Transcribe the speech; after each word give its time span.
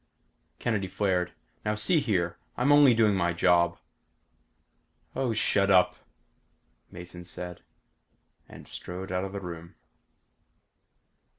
Kennedy 0.57 0.87
flared. 0.87 1.31
"Now 1.63 1.75
see 1.75 1.99
here. 1.99 2.35
I'm 2.57 2.71
only 2.71 2.95
doing 2.95 3.13
my 3.13 3.33
job!" 3.33 3.77
"Oh 5.15 5.31
shut 5.31 5.69
up," 5.69 5.95
Mason 6.89 7.23
said. 7.23 7.61
And 8.49 8.67
strode 8.67 9.11
out 9.11 9.25
of 9.25 9.31
the 9.31 9.39
room. 9.39 9.75